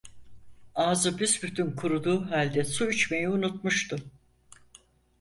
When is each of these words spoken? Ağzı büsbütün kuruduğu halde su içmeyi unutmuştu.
Ağzı 0.75 1.17
büsbütün 1.19 1.71
kuruduğu 1.71 2.31
halde 2.31 2.63
su 2.63 2.89
içmeyi 2.91 3.29
unutmuştu. 3.29 3.95